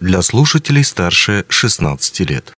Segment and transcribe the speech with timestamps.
[0.00, 2.52] для слушателей старше 16 лет.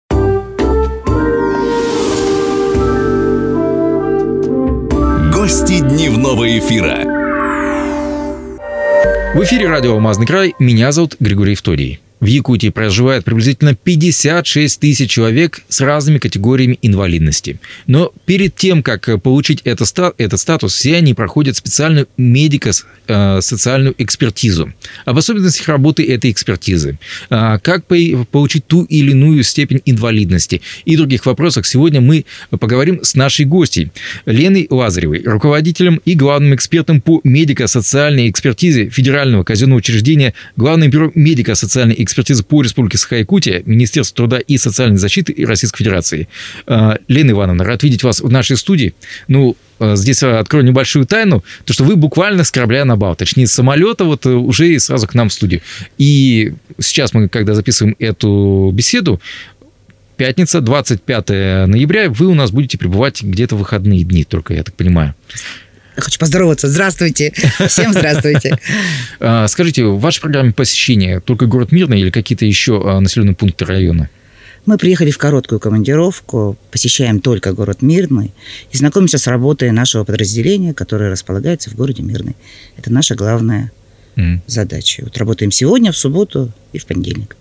[5.33, 7.05] Гости дневного эфира.
[9.35, 10.55] В эфире радио «Алмазный край».
[10.59, 12.01] Меня зовут Григорий Вторий.
[12.21, 17.61] В Якутии проживает приблизительно 56 тысяч человек с разными категориями инвалидности.
[17.87, 19.85] Но перед тем, как получить это,
[20.17, 24.73] этот статус, все они проходят специальную медико-социальную экспертизу.
[25.05, 26.99] Об особенностях работы этой экспертизы,
[27.29, 33.15] а, как получить ту или иную степень инвалидности и других вопросах сегодня мы поговорим с
[33.15, 33.91] нашей гостьей
[34.25, 41.95] Леной Лазаревой, руководителем и главным экспертом по медико-социальной экспертизе Федерального казенного учреждения Главное бюро медико-социальной
[41.99, 42.06] экспертизы
[42.49, 46.29] по Республике Саха-Якутия, Министерство труда и социальной защиты Российской Федерации.
[46.67, 48.95] А, Лена Ивановна, рад видеть вас в нашей студии.
[49.29, 53.47] Ну, а, здесь открою небольшую тайну, то что вы буквально с корабля на бал, точнее,
[53.47, 55.61] с самолета вот э, уже и сразу к нам в студию.
[55.99, 59.21] И сейчас мы, когда записываем эту беседу,
[60.17, 61.29] пятница, 25
[61.69, 65.15] ноября, вы у нас будете пребывать где-то в выходные дни, только я так понимаю.
[65.97, 66.69] Хочу поздороваться.
[66.69, 67.33] Здравствуйте.
[67.69, 68.59] Всем здравствуйте.
[69.19, 73.65] А, скажите, в вашей программе посещения только город Мирный или какие-то еще а, населенные пункты
[73.65, 74.11] района?
[74.67, 78.33] Мы приехали в короткую командировку, посещаем только город Мирный
[78.73, 82.37] и знакомимся с работой нашего подразделения, которое располагается в городе Мирный.
[82.77, 83.73] Это наша главная
[84.17, 84.41] mm.
[84.47, 85.03] задача.
[85.05, 87.37] Вот работаем сегодня, в субботу и в понедельник.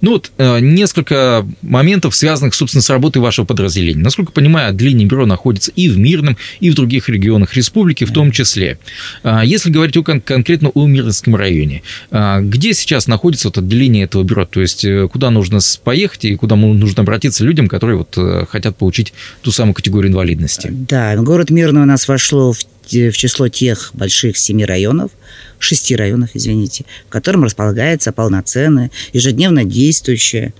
[0.00, 4.02] Ну вот э, несколько моментов, связанных, собственно, с работой вашего подразделения.
[4.02, 8.32] Насколько понимаю, отделение бюро находится и в Мирном, и в других регионах республики в том
[8.32, 8.78] числе.
[9.22, 14.22] А если говорить о, конкретно о Мирнском районе, а где сейчас находится вот отделение этого
[14.22, 14.44] бюро?
[14.44, 18.76] То есть э, куда нужно поехать и куда нужно обратиться людям, которые вот э, хотят
[18.76, 20.68] получить ту самую категорию инвалидности?
[20.70, 25.10] Да, город Мирный у нас вошло в в число тех больших семи районов,
[25.58, 30.52] шести районов, извините, в котором располагается полноценная, ежедневно действующая,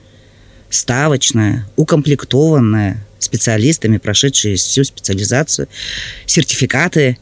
[0.70, 5.68] ставочная, укомплектованная специалистами, прошедшие всю специализацию,
[6.26, 7.18] сертификаты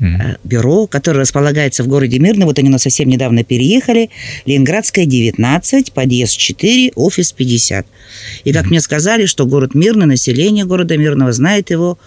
[0.00, 0.38] mm-hmm.
[0.44, 2.46] бюро, которое располагается в городе Мирно.
[2.46, 4.10] Вот они у нас совсем недавно переехали.
[4.46, 7.86] Ленинградская, 19, подъезд 4, офис 50.
[8.44, 8.68] И как mm-hmm.
[8.68, 11.98] мне сказали, что город Мирный, население города Мирного знает его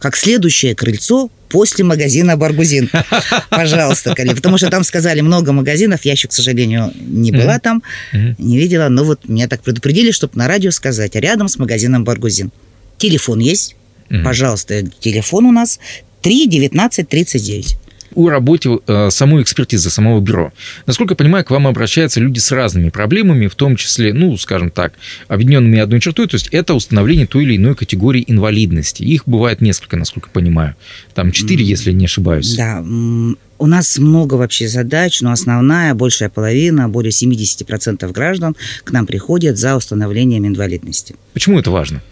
[0.00, 2.90] как следующее крыльцо после магазина «Баргузин».
[3.50, 4.34] Пожалуйста, Кали.
[4.34, 6.04] Потому что там сказали много магазинов.
[6.04, 8.88] Я еще, к сожалению, не была там, не видела.
[8.88, 11.16] Но вот меня так предупредили, чтобы на радио сказать.
[11.16, 12.50] А рядом с магазином «Баргузин».
[12.98, 13.76] Телефон есть?
[14.24, 15.78] Пожалуйста, телефон у нас
[16.22, 17.76] 3 19 39
[18.14, 20.52] о работе э, самой экспертизы, самого бюро.
[20.86, 24.70] Насколько я понимаю, к вам обращаются люди с разными проблемами, в том числе, ну, скажем
[24.70, 24.94] так,
[25.28, 29.02] объединенными одной чертой, то есть это установление той или иной категории инвалидности.
[29.02, 30.74] Их бывает несколько, насколько я понимаю.
[31.14, 32.54] Там четыре, если не ошибаюсь.
[32.56, 39.06] Да, у нас много вообще задач, но основная, большая половина, более 70% граждан к нам
[39.06, 41.14] приходят за установлением инвалидности.
[41.34, 42.02] Почему это важно?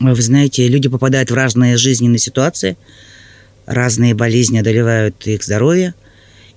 [0.00, 2.76] Вы знаете, люди попадают в разные жизненные ситуации–
[3.66, 5.94] разные болезни одолевают их здоровье,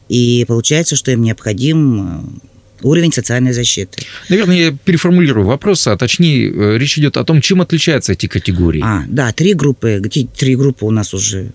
[0.09, 2.47] и получается, что им необходим э,
[2.81, 4.03] уровень социальной защиты.
[4.29, 8.81] Наверное, я переформулирую вопрос, а точнее э, речь идет о том, чем отличаются эти категории.
[8.83, 10.01] А, да, три группы,
[10.35, 11.51] три группы у нас уже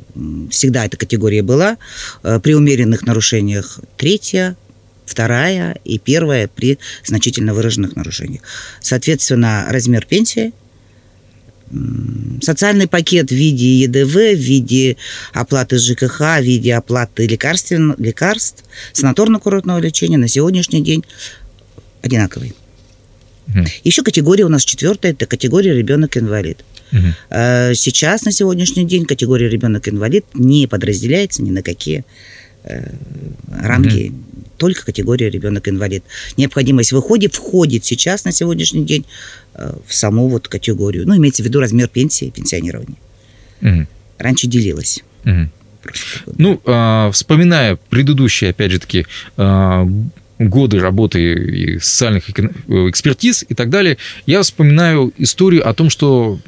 [0.50, 1.78] всегда эта категория была.
[2.22, 4.56] Э, при умеренных нарушениях третья,
[5.06, 8.42] вторая и первая при значительно выраженных нарушениях.
[8.80, 10.52] Соответственно, размер пенсии
[12.40, 14.96] социальный пакет в виде ЕДВ, в виде
[15.32, 21.04] оплаты ЖКХ, в виде оплаты лекарств, лекарств санаторно-курортного лечения на сегодняшний день
[22.02, 22.54] одинаковый.
[23.48, 23.64] Угу.
[23.84, 26.64] Еще категория у нас четвертая, это категория ребенок-инвалид.
[26.92, 27.00] Угу.
[27.74, 32.02] Сейчас, на сегодняшний день, категория ребенок-инвалид не подразделяется ни на какие э,
[33.50, 34.08] ранги.
[34.08, 34.16] Угу
[34.62, 36.04] только категория ребенок-инвалид.
[36.36, 39.04] Необходимость в выходе входит сейчас на сегодняшний день
[39.54, 41.04] э, в саму вот категорию.
[41.04, 42.96] Ну, имеется в виду размер пенсии, пенсионирования.
[43.60, 43.86] Угу.
[44.18, 45.02] Раньше делилось.
[45.24, 45.48] Угу.
[46.38, 49.04] Ну, э, вспоминая предыдущие, опять же таки,
[49.36, 49.86] э,
[50.38, 56.38] годы работы и социальных экспертиз и так далее, я вспоминаю историю о том, что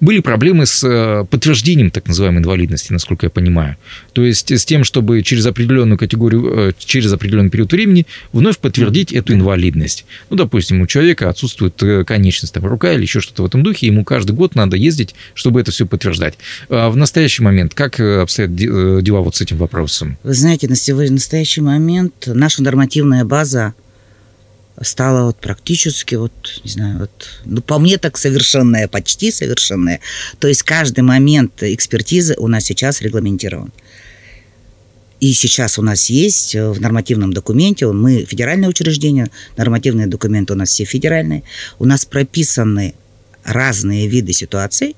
[0.00, 3.76] были проблемы с э, подтверждением так называемой инвалидности, насколько я понимаю.
[4.12, 9.12] То есть с тем, чтобы через определенную категорию, э, через определенный период времени вновь подтвердить
[9.12, 10.04] эту инвалидность.
[10.30, 13.86] Ну, допустим, у человека отсутствует э, конечность, там, рука или еще что-то в этом духе,
[13.86, 16.34] ему каждый год надо ездить, чтобы это все подтверждать.
[16.68, 20.16] А в настоящий момент как обстоят дела вот с этим вопросом?
[20.22, 23.74] Вы знаете, на сегодня, настоящий момент наша нормативная база
[24.82, 30.00] стала вот практически вот, не знаю, вот, ну, по мне так совершенная, почти совершенная.
[30.38, 33.72] То есть каждый момент экспертизы у нас сейчас регламентирован.
[35.20, 40.56] И сейчас у нас есть э, в нормативном документе, мы федеральное учреждение, нормативные документы у
[40.56, 41.42] нас все федеральные,
[41.80, 42.94] у нас прописаны
[43.42, 44.94] разные виды ситуаций,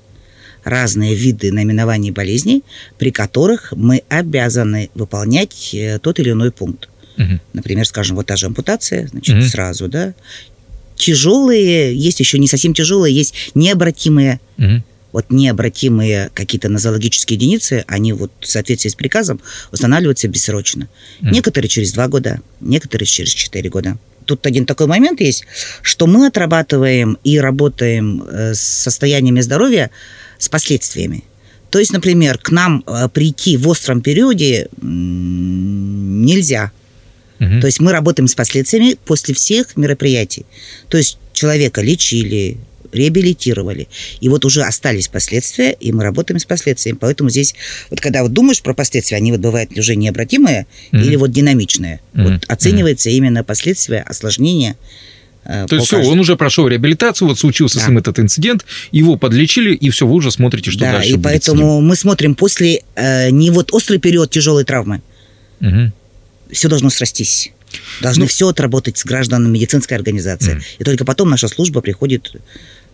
[0.63, 2.63] разные виды наименований болезней,
[2.99, 6.90] при которых мы обязаны выполнять э, тот или иной пункт.
[7.21, 7.41] Мгм.
[7.53, 9.47] Например, скажем, вот та же ампутация, значит, Мгм.
[9.47, 10.13] сразу, да.
[10.95, 14.83] Тяжелые, есть еще не совсем тяжелые, есть необратимые Мгм.
[15.11, 19.41] вот необратимые какие-то нозологические единицы, они вот в соответствии с приказом
[19.71, 20.87] устанавливаются бессрочно.
[21.21, 21.31] Мгм.
[21.33, 23.97] Некоторые через два года, некоторые через четыре года.
[24.25, 25.43] Тут один такой момент есть,
[25.81, 29.89] что мы отрабатываем и работаем э, с состояниями здоровья
[30.37, 31.23] с последствиями.
[31.71, 36.71] То есть, например, к нам э, прийти в остром периоде нельзя.
[37.59, 40.45] То есть мы работаем с последствиями после всех мероприятий.
[40.89, 42.57] То есть человека лечили,
[42.93, 43.87] реабилитировали.
[44.19, 46.97] И вот уже остались последствия, и мы работаем с последствиями.
[46.99, 47.55] Поэтому здесь,
[47.89, 51.03] вот когда вот думаешь про последствия, они вот бывают уже необратимые Мгм.
[51.03, 51.99] или вот динамичные.
[52.13, 52.33] Мгм.
[52.33, 54.75] Вот оценивается именно последствия, осложнения.
[55.43, 57.87] э, То есть все, он уже прошел реабилитацию, вот случился с Да.
[57.87, 61.19] ним этот инцидент, его подлечили, и все, вы уже смотрите, что да, дальше и с
[61.19, 65.01] поэтому мы смотрим после э, не вот острый период тяжелой травмы,
[65.59, 65.93] Мгм.
[66.51, 67.51] Все должно срастись.
[68.01, 70.53] Должны Ну- все отработать с гражданами медицинской организации.
[70.55, 70.63] Мгм.
[70.79, 72.35] И только потом наша служба приходит.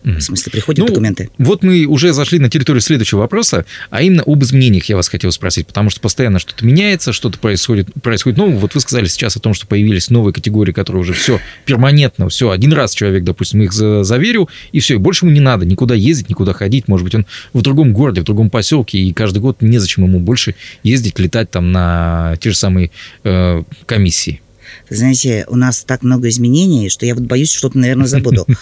[0.04, 1.30] В смысле, приходят Ну, документы.
[1.38, 5.32] Вот мы уже зашли на территорию следующего вопроса, а именно об изменениях я вас хотел
[5.32, 8.56] спросить, потому что постоянно что-то меняется, что-то происходит, происходит новое.
[8.56, 12.50] Вот вы сказали сейчас о том, что появились новые категории, которые уже все перманентно, все,
[12.50, 15.94] один раз человек, допустим, их за- заверил, и все, и больше ему не надо никуда
[15.94, 19.58] ездить, никуда ходить, может быть, он в другом городе, в другом поселке, и каждый год
[19.60, 22.90] незачем ему больше ездить, летать там на те же самые
[23.24, 24.40] э, комиссии.
[24.90, 28.46] Знаете, у нас так много изменений, что я вот боюсь, что-то, наверное, забуду.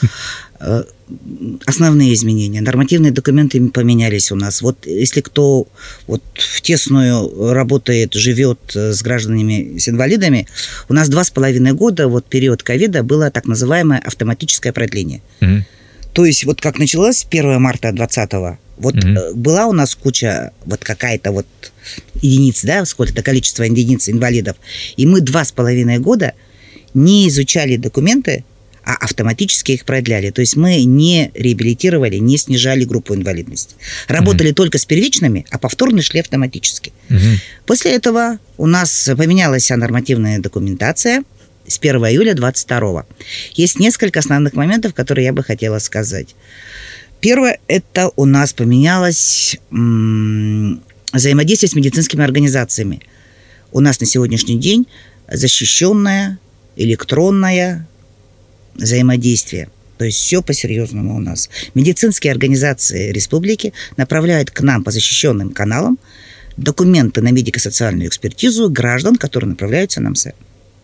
[0.58, 0.84] Э,
[1.66, 2.62] Основные изменения.
[2.62, 4.62] Нормативные документы поменялись у нас.
[4.62, 5.68] Вот если кто
[6.06, 10.48] вот в тесную работает, живет э, с гражданами, с инвалидами,
[10.88, 15.20] у нас два с половиной года, вот период ковида, было так называемое автоматическое продление.
[15.40, 15.66] Мгм.
[16.12, 20.84] То есть вот как началось 1 марта 20 вот э, была у нас куча, вот
[20.84, 21.46] какая-то вот
[22.20, 24.56] единиц, да, сколько-то количество единиц инвалидов,
[24.96, 26.32] и мы два с половиной года
[26.94, 28.44] не изучали документы,
[28.86, 30.30] а автоматически их продляли.
[30.30, 33.74] То есть мы не реабилитировали, не снижали группу инвалидности.
[34.06, 36.92] Работали только с первичными, а повторно шли автоматически.
[37.08, 37.40] Мгм.
[37.66, 41.24] После этого у нас поменялась вся нормативная документация
[41.66, 43.06] с 1 июля 22
[43.54, 46.36] Есть несколько основных моментов, которые я бы хотела сказать.
[47.26, 49.58] Первое, это у нас поменялось
[51.12, 53.00] взаимодействие с медицинскими организациями.
[53.72, 54.86] У нас на сегодняшний день
[55.28, 56.38] защищенное
[56.76, 57.88] электронное
[58.76, 59.70] взаимодействие.
[59.98, 61.50] То есть все по-серьезному у нас.
[61.74, 65.98] Медицинские организации республики направляют к нам по защищенным каналам
[66.56, 70.32] документы на медико-социальную экспертизу граждан, которые направляются на МСЭ.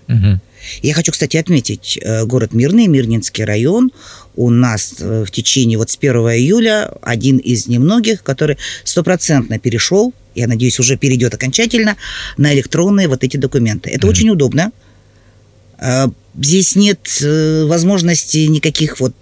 [0.09, 0.41] Мгм.
[0.83, 3.91] Я хочу, кстати, отметить э, город Мирный, Мирнинский район.
[4.37, 10.13] У нас э, в течение вот с 1 июля один из немногих, который стопроцентно перешел,
[10.35, 11.97] я надеюсь, уже перейдет окончательно,
[12.37, 13.91] на электронные вот эти документы.
[13.91, 14.11] Это Мгм.
[14.11, 14.73] очень удобно.
[15.79, 19.13] Э, Здесь нет возможности никаких вот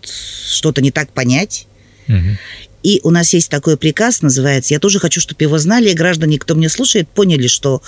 [0.48, 1.66] что-то не так понять.
[2.06, 2.38] Мгм.
[2.82, 6.38] И у нас есть такой приказ, называется, я тоже хочу, чтобы его знали, и граждане,
[6.38, 7.82] кто меня слушает, поняли, что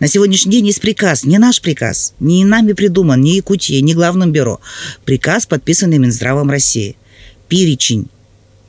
[0.00, 4.32] на сегодняшний день есть приказ, не наш приказ, не нами придуман, не Якутия, не Главным
[4.32, 4.60] бюро.
[5.04, 6.96] Приказ, подписанный Минздравом России.
[7.48, 8.08] Перечень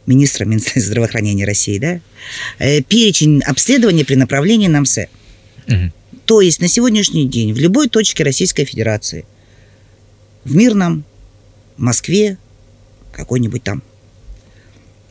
[0.05, 1.99] министра здравоохранения России, да?
[2.59, 5.07] Э, Перечень обследований при направлении на МСЭ.
[5.67, 5.93] Мгм.
[6.25, 9.25] То есть на сегодняшний день в любой точке Российской Федерации,
[10.43, 11.03] в Мирном,
[11.77, 12.37] Москве,
[13.11, 13.83] какой-нибудь там,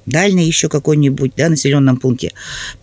[0.07, 2.33] дальний еще какой-нибудь, да, населенном пункте,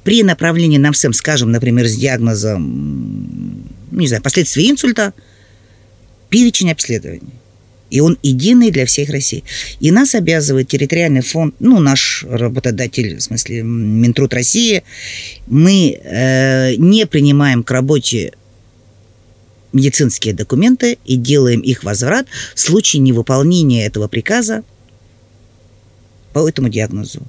[0.04, 5.14] при направлении на МСЭМ, скажем, например, с диагнозом, не знаю, последствия инсульта,
[6.30, 7.34] перечень обследований.
[7.90, 9.44] И он единый для всех России.
[9.82, 14.84] И нас обязывает территориальный фонд, ну, наш работодатель, в смысле, Минтруд России,
[15.48, 18.32] мы э, не принимаем к работе
[19.74, 24.64] медицинские документы и делаем их возврат в случае невыполнения этого приказа
[26.34, 27.22] по этому диагнозу.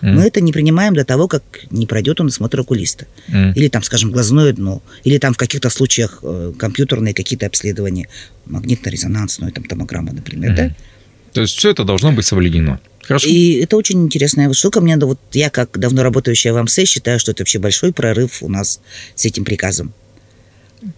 [0.00, 0.16] Мгм.
[0.16, 3.06] Мы это не принимаем до того, как не пройдет он осмотр окулиста.
[3.28, 3.52] Мгм.
[3.52, 4.82] Или там, скажем, глазное дно.
[5.04, 8.08] Или там в каких-то случаях э, компьютерные какие-то обследования.
[8.46, 10.56] Магнитно-резонансную там, томограмму, например, Мгм.
[10.56, 10.74] да?
[11.32, 12.78] То есть все это должно быть соблюдено.
[13.02, 13.28] Хорошо.
[13.28, 14.80] И это очень интересная вот штука.
[14.80, 18.48] Мне вот я, как давно работающая в АМС, считаю, что это вообще большой прорыв у
[18.48, 18.80] нас
[19.14, 19.92] с этим приказом.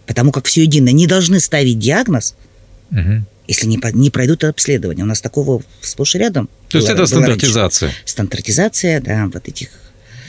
[0.06, 0.90] Потому как все едино.
[0.90, 2.34] Не должны ставить диагноз,
[2.90, 3.26] Мгм.
[3.48, 5.04] Если не, не пройдут обследование.
[5.04, 6.48] У нас такого сплошь и рядом.
[6.68, 7.46] То есть было- это было раньше.
[7.46, 7.92] стандартизация.
[8.04, 9.68] Стандартизация, да, вот этих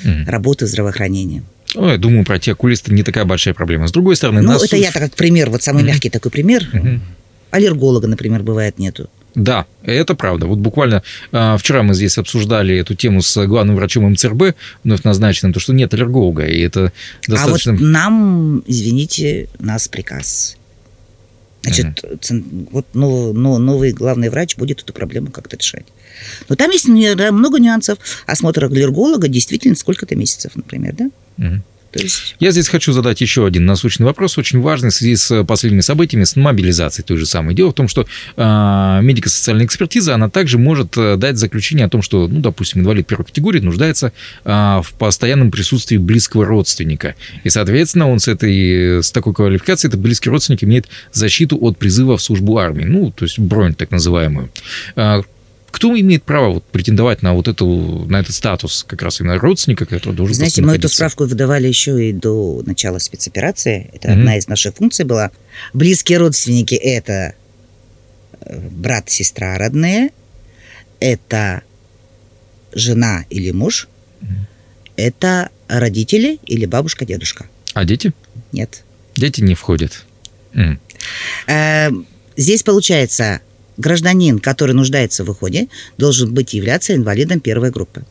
[0.03, 0.27] Мгм.
[0.27, 1.43] работы здравоохранения.
[1.75, 3.87] Ну, я думаю, пройти окулиста не такая большая проблема.
[3.87, 5.87] С другой стороны, Ну, нас это я так как пример, вот самый Мгм.
[5.91, 6.67] мягкий такой пример.
[6.71, 7.01] Мгм.
[7.51, 9.09] Аллерголога, например, бывает нету.
[9.35, 10.47] Да, это правда.
[10.47, 15.53] Вот буквально а, вчера мы здесь обсуждали эту тему с главным врачом МЦРБ, вновь назначенным,
[15.53, 16.91] то, что нет аллерголога, и это
[17.27, 17.73] достаточно...
[17.73, 20.56] А вот нам, извините, нас приказ.
[21.63, 25.85] Значит, цен- вот но- но новый главный врач будет эту проблему как-то решать.
[26.49, 27.99] Но там есть много нюансов.
[28.25, 31.09] Осмотр аллерголога действительно сколько-то месяцев, например, да?
[31.37, 31.63] Мгм.
[31.97, 35.43] То есть Я здесь хочу задать еще один насущный вопрос, очень важный в связи с
[35.43, 37.55] последними событиями, с мобилизацией той же самой.
[37.55, 42.01] Дело в том, что э, медико-социальная экспертиза, она также может э, дать заключение о том,
[42.01, 44.13] что, ну, допустим, инвалид первой категории нуждается
[44.45, 44.49] э,
[44.83, 47.15] в постоянном присутствии близкого родственника.
[47.43, 52.17] И, соответственно, он с, этой, с такой квалификацией, этот близкий родственник имеет защиту от призыва
[52.17, 54.49] в службу армии, ну, то есть бронь так называемую.
[55.77, 57.67] Кто имеет право вот, претендовать на вот эту,
[58.09, 62.09] на этот статус как раз именно родственника, который должен Знаете, мы эту справку выдавали еще
[62.09, 63.91] и до начала спецоперации.
[63.93, 64.17] Это Мгм.
[64.17, 65.29] одна из наших функций была.
[65.75, 67.35] Близкие родственники– это
[68.41, 70.09] э, брат, сестра родные,
[70.99, 71.61] это
[72.73, 73.87] жена или муж,
[74.95, 77.45] это родители или бабушка, дедушка.
[77.75, 78.13] А дети?
[78.51, 78.83] Нет.
[79.15, 80.05] Дети не входят.
[81.47, 81.91] Э,
[82.35, 83.41] Здесь получается,
[83.77, 85.67] гражданин, который нуждается в выходе,
[85.97, 88.05] должен быть являться инвалидом первой группы.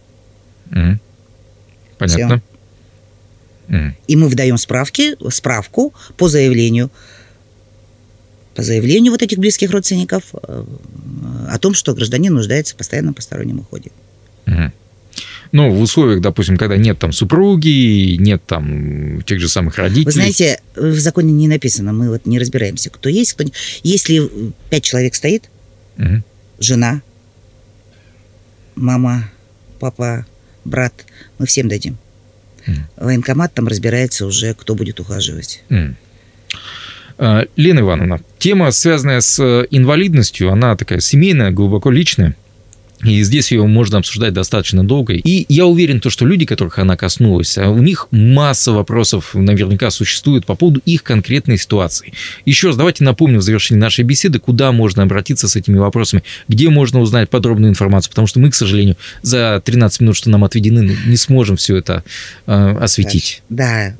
[0.70, 1.00] М.
[1.98, 2.42] Понятно.
[3.68, 3.96] М.
[4.06, 6.90] И мы выдаем справки, справку по заявлению,
[8.54, 10.64] по заявлению вот этих близких родственников э,
[11.50, 13.90] о том, что гражданин нуждается в постоянном постороннем уходе.
[14.46, 14.72] Мгм.
[15.52, 20.04] Ну, в условиях, допустим, когда нет там супруги, нет там тех же самых родителей.
[20.04, 23.52] Вы знаете, в законе не написано, мы вот не разбираемся, кто есть, кто не...
[23.82, 24.28] Если
[24.70, 25.50] пять человек стоит,
[25.96, 26.22] Мгм.
[26.58, 27.02] жена,
[28.74, 29.30] мама,
[29.78, 30.26] папа,
[30.64, 30.92] брат,
[31.38, 31.96] мы всем дадим.
[32.66, 32.86] Мгм.
[32.96, 35.62] Военкомат там разбирается уже, кто будет ухаживать.
[37.18, 42.36] А, Лена Ивановна, тема, связанная с э, инвалидностью, она такая семейная, глубоко личная.
[43.04, 45.14] И здесь ее можно обсуждать достаточно долго.
[45.14, 49.90] И я уверен, то, что люди, которых она коснулась, а у них масса вопросов наверняка
[49.90, 52.14] существует по поводу их конкретной ситуации.
[52.46, 56.70] Еще раз давайте напомним в завершении нашей беседы, куда можно обратиться с этими вопросами, где
[56.70, 60.82] можно узнать подробную информацию, потому что мы, к сожалению, за 13 минут, что нам отведены,
[60.82, 62.02] ну, не сможем все это
[62.46, 63.42] э, осветить.
[63.50, 63.94] Да,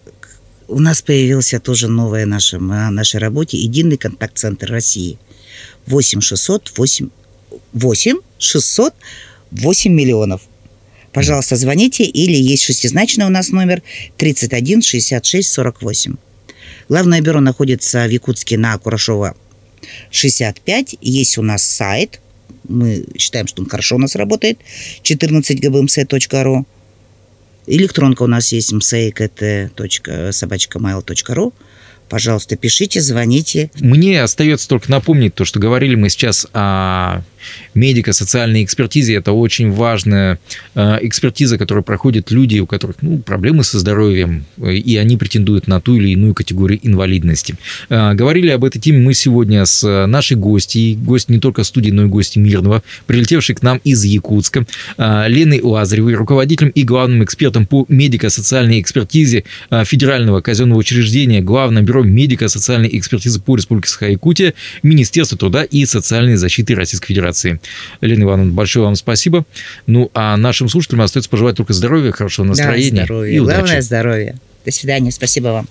[0.68, 5.18] у нас появился тоже новое наше, на нашей работе единый контакт-центр России.
[5.86, 7.08] 8 600 8,
[7.72, 8.94] 8 600
[9.50, 10.42] 8 миллионов.
[11.12, 13.82] Пожалуйста, звоните, или есть шестизначный у нас номер
[14.18, 16.16] 31 66 48.
[16.88, 19.34] Главное бюро находится в Якутске на Курашова
[20.10, 20.96] 65.
[21.00, 22.20] Есть у нас сайт.
[22.68, 24.58] Мы считаем, что он хорошо у нас работает.
[25.02, 26.66] 14gbmc.ru.
[27.66, 31.52] Электронка у нас есть mseikt.собачкamail.ру.
[32.08, 33.70] Пожалуйста, пишите, звоните.
[33.80, 37.22] Мне остается только напомнить то, что говорили мы сейчас о
[37.74, 39.14] медико-социальной экспертизе.
[39.14, 40.38] Это очень важная
[40.74, 45.66] э, экспертиза, которую проходят люди, у которых ну, проблемы со здоровьем, э, и они претендуют
[45.66, 47.56] на ту или иную категорию инвалидности.
[47.88, 52.04] Э, Говорили об этой теме мы сегодня с нашей гостьей, гость не только студии, но
[52.04, 54.66] и гость Мирного, прилетевшей к нам из Якутска,
[54.98, 62.88] Леной Лазаревой, руководителем и главным экспертом по медико-социальной экспертизе Федерального казенного учреждения, Главное бюро медико-социальной
[62.98, 67.60] экспертизы по Республике Саха-Якутия, Министерства труда и социальной защиты Российской Федерации.
[68.00, 69.44] Лена Ивановна, большое вам спасибо.
[69.86, 73.32] Ну, а нашим слушателям остается пожелать только здоровья, хорошего настроения Да, здоровья.
[73.32, 73.56] и удачи.
[73.58, 74.36] Главное здоровье.
[74.64, 75.10] До свидания.
[75.10, 75.68] Спасибо вам.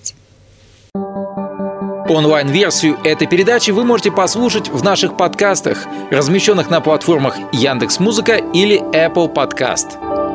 [2.08, 9.34] Онлайн-версию этой передачи вы можете послушать в наших подкастах, размещенных на платформах Яндекс.Музыка или Apple
[9.34, 10.25] Podcast.